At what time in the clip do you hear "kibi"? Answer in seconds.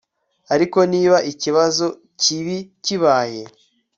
2.21-2.57